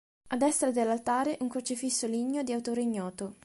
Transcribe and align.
A 0.29 0.35
destra 0.35 0.71
dell'altare 0.71 1.37
un 1.41 1.47
Crocifisso 1.47 2.07
ligneo 2.07 2.41
di 2.41 2.53
autore 2.53 2.81
ignoto. 2.81 3.35